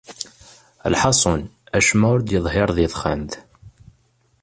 Lḥaṣun, 0.93 1.41
acemma 1.77 2.07
ur 2.13 2.19
d-yeḍhir 2.21 2.69
di 2.75 2.87
texxamt. 2.91 3.33